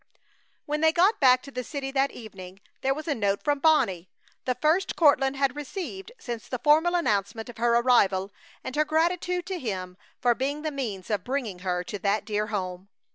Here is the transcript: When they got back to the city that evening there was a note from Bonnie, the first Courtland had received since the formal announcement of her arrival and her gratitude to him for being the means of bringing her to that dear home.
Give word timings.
When 0.65 0.81
they 0.81 0.91
got 0.91 1.19
back 1.19 1.43
to 1.43 1.51
the 1.51 1.63
city 1.63 1.91
that 1.91 2.09
evening 2.09 2.59
there 2.81 2.95
was 2.95 3.07
a 3.07 3.13
note 3.13 3.43
from 3.43 3.59
Bonnie, 3.59 4.09
the 4.45 4.55
first 4.55 4.95
Courtland 4.95 5.35
had 5.35 5.55
received 5.55 6.11
since 6.17 6.47
the 6.47 6.57
formal 6.57 6.95
announcement 6.95 7.49
of 7.49 7.57
her 7.59 7.75
arrival 7.75 8.31
and 8.63 8.75
her 8.75 8.83
gratitude 8.83 9.45
to 9.45 9.59
him 9.59 9.97
for 10.19 10.33
being 10.33 10.63
the 10.63 10.71
means 10.71 11.11
of 11.11 11.23
bringing 11.23 11.59
her 11.59 11.83
to 11.83 11.99
that 11.99 12.25
dear 12.25 12.47
home. 12.47 12.89